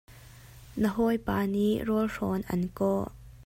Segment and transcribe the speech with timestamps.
[0.81, 3.05] Na hawipa nih rawlhrawn an kawh.